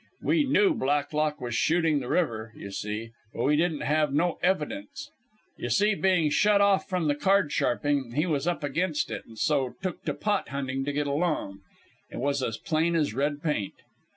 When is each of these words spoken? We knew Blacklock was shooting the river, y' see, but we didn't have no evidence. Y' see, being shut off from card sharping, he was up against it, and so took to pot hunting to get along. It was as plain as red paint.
We 0.23 0.45
knew 0.45 0.73
Blacklock 0.73 1.39
was 1.39 1.53
shooting 1.53 1.99
the 1.99 2.07
river, 2.09 2.53
y' 2.55 2.69
see, 2.69 3.11
but 3.35 3.43
we 3.43 3.55
didn't 3.55 3.81
have 3.81 4.11
no 4.11 4.39
evidence. 4.41 5.11
Y' 5.59 5.67
see, 5.67 5.93
being 5.93 6.31
shut 6.31 6.59
off 6.59 6.89
from 6.89 7.13
card 7.19 7.51
sharping, 7.51 8.13
he 8.13 8.25
was 8.25 8.47
up 8.47 8.63
against 8.63 9.11
it, 9.11 9.23
and 9.27 9.37
so 9.37 9.75
took 9.83 10.01
to 10.05 10.15
pot 10.15 10.49
hunting 10.49 10.83
to 10.85 10.91
get 10.91 11.05
along. 11.05 11.59
It 12.09 12.17
was 12.17 12.41
as 12.41 12.57
plain 12.57 12.95
as 12.95 13.13
red 13.13 13.43
paint. 13.43 13.75